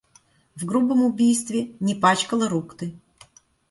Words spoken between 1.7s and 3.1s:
не пачкала рук ты.